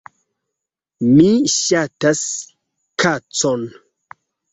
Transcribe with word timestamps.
Mi 1.17 1.27
ŝatas 1.55 2.21
kacon 3.05 3.67